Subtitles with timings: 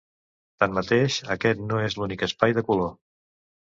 [0.63, 2.95] Tanmateix, aquest no és l'únic espai de color.